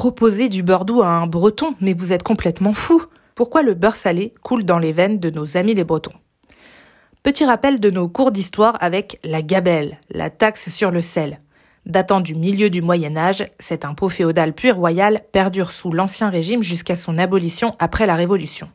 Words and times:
Proposer 0.00 0.48
du 0.48 0.62
beurre 0.62 0.86
doux 0.86 1.02
à 1.02 1.08
un 1.08 1.26
breton, 1.26 1.74
mais 1.82 1.92
vous 1.92 2.14
êtes 2.14 2.22
complètement 2.22 2.72
fou. 2.72 3.04
Pourquoi 3.34 3.62
le 3.62 3.74
beurre 3.74 3.96
salé 3.96 4.32
coule 4.42 4.64
dans 4.64 4.78
les 4.78 4.94
veines 4.94 5.18
de 5.18 5.28
nos 5.28 5.58
amis 5.58 5.74
les 5.74 5.84
bretons? 5.84 6.14
Petit 7.22 7.44
rappel 7.44 7.80
de 7.80 7.90
nos 7.90 8.08
cours 8.08 8.30
d'histoire 8.30 8.78
avec 8.80 9.20
la 9.24 9.42
gabelle, 9.42 10.00
la 10.08 10.30
taxe 10.30 10.70
sur 10.70 10.90
le 10.90 11.02
sel. 11.02 11.42
Datant 11.84 12.22
du 12.22 12.34
milieu 12.34 12.70
du 12.70 12.80
Moyen 12.80 13.14
Âge, 13.14 13.46
cet 13.58 13.84
impôt 13.84 14.08
féodal 14.08 14.54
puis 14.54 14.70
royal 14.70 15.20
perdure 15.32 15.70
sous 15.70 15.92
l'Ancien 15.92 16.30
Régime 16.30 16.62
jusqu'à 16.62 16.96
son 16.96 17.18
abolition 17.18 17.76
après 17.78 18.06
la 18.06 18.14
Révolution. 18.14 18.70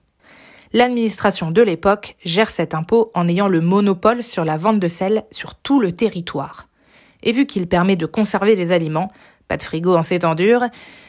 L'administration 0.73 1.49
de 1.49 1.63
l'époque 1.63 2.17
gère 2.23 2.51
cet 2.51 2.75
impôt 2.75 3.09
en 3.15 3.27
ayant 3.27 3.47
le 3.47 3.61
monopole 3.61 4.23
sur 4.23 4.45
la 4.45 4.57
vente 4.57 4.79
de 4.79 4.87
sel 4.87 5.23
sur 5.31 5.55
tout 5.55 5.79
le 5.79 5.91
territoire. 5.91 6.67
Et 7.23 7.31
vu 7.31 7.47
qu'il 7.47 7.67
permet 7.67 7.95
de 7.95 8.05
conserver 8.05 8.55
les 8.55 8.71
aliments, 8.71 9.09
pas 9.47 9.57
de 9.57 9.63
frigo 9.63 9.95
en 9.95 10.03
ces 10.03 10.19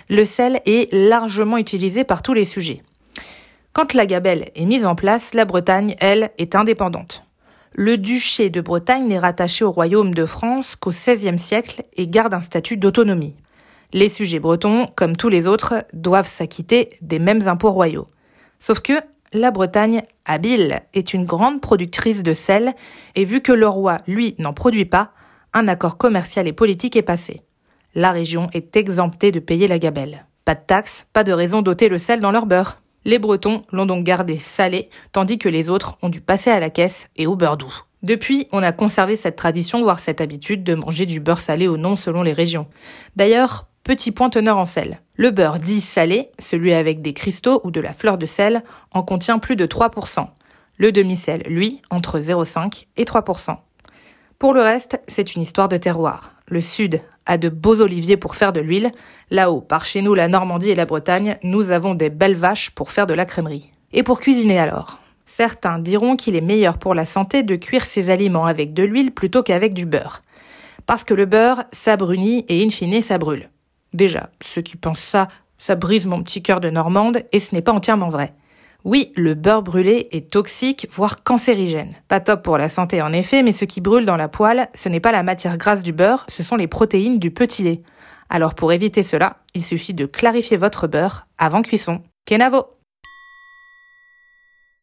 le 0.09 0.25
sel 0.25 0.61
est 0.67 0.93
largement 0.93 1.59
utilisé 1.59 2.05
par 2.05 2.23
tous 2.23 2.35
les 2.35 2.45
sujets. 2.45 2.83
Quand 3.73 3.93
la 3.93 4.07
gabelle 4.07 4.51
est 4.55 4.65
mise 4.65 4.87
en 4.87 4.95
place, 4.95 5.35
la 5.35 5.45
Bretagne, 5.45 5.97
elle, 6.01 6.31
est 6.39 6.55
indépendante. 6.55 7.23
Le 7.73 7.99
duché 7.99 8.49
de 8.49 8.63
Bretagne 8.63 9.07
n'est 9.07 9.19
rattaché 9.19 9.65
au 9.65 9.71
royaume 9.71 10.15
de 10.15 10.25
France 10.25 10.77
qu'au 10.77 10.91
XVIe 10.91 11.39
siècle 11.39 11.83
et 11.95 12.09
garde 12.09 12.33
un 12.33 12.41
statut 12.41 12.79
d'autonomie. 12.79 13.37
Les 13.93 14.09
sujets 14.09 14.39
bretons, 14.39 14.89
comme 14.97 15.17
tous 15.17 15.29
les 15.29 15.47
autres, 15.47 15.85
doivent 15.93 16.27
s'acquitter 16.27 16.91
des 17.03 17.19
mêmes 17.19 17.49
impôts 17.49 17.71
royaux. 17.71 18.09
Sauf 18.59 18.81
que 18.81 18.95
la 19.33 19.51
Bretagne, 19.51 20.03
habile, 20.25 20.81
est 20.95 21.13
une 21.13 21.25
grande 21.25 21.61
productrice 21.61 22.23
de 22.23 22.33
sel, 22.33 22.75
et 23.15 23.25
vu 23.25 23.43
que 23.43 23.53
le 23.53 23.69
roi, 23.69 23.99
lui, 24.07 24.35
n'en 24.39 24.55
produit 24.55 24.87
pas, 24.87 25.13
un 25.53 25.69
accord 25.69 25.99
commercial 25.99 26.49
et 26.49 26.53
politique 26.53 26.97
est 26.97 27.03
passé. 27.03 27.43
La 27.99 28.13
région 28.13 28.51
est 28.53 28.77
exemptée 28.77 29.33
de 29.33 29.41
payer 29.41 29.69
la 29.69 29.79
gabelle. 29.79 30.27
Pas 30.45 30.55
de 30.55 30.61
taxes, 30.67 31.07
pas 31.15 31.25
de 31.25 31.33
raison 31.33 31.63
d'ôter 31.63 31.89
le 31.89 31.97
sel 31.97 32.21
dans 32.21 32.31
leur 32.31 32.45
beurre. 32.45 32.83
Les 33.07 33.19
Bretons 33.19 33.63
l'ont 33.73 33.87
donc 33.87 34.05
gardé 34.05 34.37
salé, 34.37 34.91
tandis 35.13 35.39
que 35.39 35.49
les 35.49 35.71
autres 35.71 35.97
ont 36.03 36.11
dû 36.11 36.21
passer 36.21 36.51
à 36.51 36.61
la 36.61 36.69
caisse 36.69 37.09
et 37.17 37.27
au 37.27 37.37
beurre 37.37 37.57
doux. 37.57 37.75
Depuis, 38.03 38.49
on 38.53 38.63
a 38.63 38.73
conservé 38.73 39.17
cette 39.17 39.37
tradition, 39.37 39.81
voire 39.81 39.99
cette 39.99 40.21
habitude 40.21 40.63
de 40.63 40.75
manger 40.75 41.07
du 41.07 41.21
beurre 41.21 41.41
salé 41.41 41.69
ou 41.69 41.79
non 41.79 41.97
selon 41.97 42.23
les 42.23 42.35
régions. 42.35 42.67
D'ailleurs, 43.17 43.67
petit 43.83 44.13
point 44.13 44.29
teneur 44.29 44.59
en 44.59 44.67
sel. 44.67 45.01
Le 45.15 45.31
beurre 45.31 45.59
dit 45.59 45.81
salé, 45.81 46.29
celui 46.39 46.75
avec 46.75 47.01
des 47.01 47.15
cristaux 47.15 47.63
ou 47.65 47.71
de 47.71 47.81
la 47.81 47.95
fleur 47.95 48.19
de 48.19 48.27
sel, 48.27 48.63
en 48.93 49.05
contient 49.05 49.39
plus 49.39 49.57
de 49.57 49.65
3%. 49.65 50.27
Le 50.77 50.93
demi-sel, 50.93 51.45
lui, 51.47 51.81
entre 51.89 52.19
0,5 52.19 52.89
et 52.99 53.05
3%. 53.05 53.57
Pour 54.39 54.53
le 54.53 54.61
reste, 54.61 55.01
c'est 55.09 55.35
une 55.35 55.41
histoire 55.41 55.69
de 55.69 55.79
terroir. 55.79 56.35
Le 56.47 56.61
sud 56.61 57.01
a 57.25 57.39
de 57.39 57.49
beaux 57.49 57.81
oliviers 57.81 58.19
pour 58.19 58.37
faire 58.37 58.53
de 58.53 58.61
l'huile. 58.61 58.93
Là-haut, 59.31 59.63
par 59.63 59.87
chez 59.87 60.03
nous, 60.03 60.13
la 60.13 60.29
Normandie 60.29 60.71
et 60.71 60.75
la 60.75 60.85
Bretagne, 60.85 61.39
nous 61.43 61.71
avons 61.71 61.95
des 61.95 62.11
belles 62.11 62.37
vaches 62.37 62.71
pour 62.71 62.91
faire 62.91 63.07
de 63.07 63.15
la 63.15 63.25
crèmerie. 63.25 63.73
Et 63.95 64.03
pour 64.03 64.21
cuisiner 64.21 64.59
alors? 64.59 64.99
Certains 65.25 65.79
diront 65.79 66.17
qu'il 66.17 66.37
est 66.37 66.43
meilleur 66.43 66.77
pour 66.77 66.95
la 66.95 67.07
santé 67.07 67.43
de 67.43 67.57
cuire 67.57 67.87
ses 67.87 68.11
aliments 68.11 68.45
avec 68.45 68.75
de 68.75 68.85
l'huile 68.85 69.11
plutôt 69.11 69.43
qu'avec 69.43 69.73
du 69.73 69.87
beurre. 69.87 70.23
Parce 70.85 71.03
que 71.03 71.15
le 71.15 71.25
beurre, 71.25 71.65
ça 71.73 71.97
brunit 71.97 72.45
et 72.49 72.63
in 72.63 72.69
fine, 72.69 73.01
ça 73.01 73.19
brûle. 73.19 73.49
Déjà, 73.95 74.29
ceux 74.43 74.63
qui 74.63 74.77
pensent 74.77 75.01
ça, 75.01 75.29
ça 75.57 75.75
brise 75.75 76.07
mon 76.07 76.23
petit 76.23 76.43
cœur 76.43 76.61
de 76.61 76.69
Normande 76.69 77.23
et 77.33 77.41
ce 77.41 77.55
n'est 77.55 77.63
pas 77.63 77.73
entièrement 77.73 78.09
vrai. 78.09 78.35
Oui, 78.87 79.11
le 79.17 79.35
beurre 79.35 79.65
brûlé 79.65 80.09
est 80.13 80.31
toxique, 80.31 80.87
voire 80.93 81.25
cancérigène. 81.25 81.91
Pas 82.07 82.21
top 82.21 82.45
pour 82.45 82.57
la 82.57 82.69
santé 82.69 83.03
en 83.03 83.13
effet, 83.13 83.43
mais 83.43 83.51
ce 83.51 83.65
qui 83.65 83.81
brûle 83.81 84.05
dans 84.05 84.17
la 84.17 84.29
poêle, 84.29 84.69
ce 84.75 84.89
n'est 84.89 85.01
pas 85.01 85.11
la 85.11 85.25
matière 85.25 85.59
grasse 85.59 85.83
du 85.83 85.93
beurre, 85.93 86.25
ce 86.29 86.45
sont 86.45 86.55
les 86.55 86.69
protéines 86.69 87.19
du 87.19 87.33
petit 87.33 87.65
lait. 87.65 87.83
Alors 88.31 88.55
pour 88.55 88.73
éviter 88.73 89.03
cela, 89.03 89.39
il 89.55 89.65
suffit 89.65 89.93
de 89.93 90.07
clarifier 90.07 90.57
votre 90.57 90.87
beurre 90.87 91.27
avant 91.37 91.63
cuisson. 91.63 92.01
Kenavo 92.27 92.76